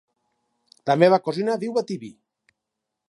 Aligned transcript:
La 0.91 0.95
meva 1.03 1.19
cosina 1.27 1.59
viu 1.65 1.77
a 1.83 1.85
Tibi. 1.93 2.11